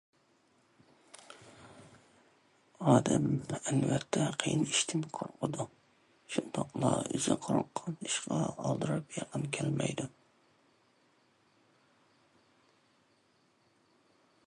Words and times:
ئادەم 2.93 3.27
ئەلۋەتتە 3.57 4.23
قىيىن 4.43 4.63
ئىشتىن 4.71 5.03
قورقىدۇ، 5.17 5.65
شۇنداقلا 6.35 6.91
ئۆزى 7.11 7.37
قورققان 7.45 7.99
ئىشقا 8.07 8.39
ئالدىراپ 8.49 9.17
يېقىن 9.19 9.47
كەلمەيدۇ. 9.59 10.07